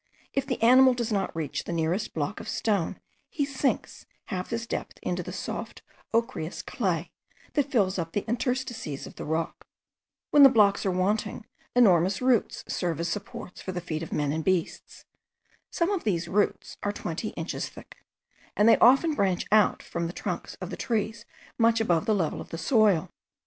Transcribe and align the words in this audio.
If 0.33 0.47
the 0.47 0.59
animal 0.63 0.95
does 0.95 1.11
not 1.11 1.35
reach 1.35 1.65
the 1.65 1.71
nearest 1.71 2.15
block 2.15 2.39
of 2.39 2.49
stone, 2.49 2.99
he 3.29 3.45
sinks 3.45 4.07
half 4.25 4.49
his 4.49 4.65
depth 4.65 4.97
into 5.03 5.21
the 5.21 5.31
soft 5.31 5.83
ochreous 6.11 6.63
clay, 6.63 7.11
that 7.53 7.69
fills 7.69 7.99
up 7.99 8.13
the 8.13 8.25
interstices 8.27 9.05
of 9.05 9.13
the 9.17 9.25
rock. 9.25 9.67
When 10.31 10.41
the 10.41 10.49
blocks 10.49 10.87
are 10.87 10.91
wanting, 10.91 11.45
enormous 11.75 12.19
roots 12.19 12.63
serve 12.67 12.99
as 12.99 13.09
supports 13.09 13.61
for 13.61 13.73
the 13.73 13.79
feet 13.79 14.01
of 14.01 14.11
men 14.11 14.31
and 14.31 14.43
beasts. 14.43 15.05
Some 15.69 15.91
of 15.91 16.03
these 16.03 16.27
roots 16.27 16.77
are 16.81 16.91
twenty 16.91 17.27
inches 17.37 17.69
thick, 17.69 17.97
and 18.57 18.67
they 18.67 18.79
often 18.79 19.13
branch 19.13 19.45
out 19.51 19.83
from 19.83 20.07
the 20.07 20.13
trunks 20.13 20.55
of 20.55 20.71
the 20.71 20.77
trees 20.77 21.25
much 21.59 21.79
above 21.79 22.07
the 22.07 22.15
level 22.15 22.41
of 22.41 22.49
the 22.49 22.57
soil. 22.57 23.11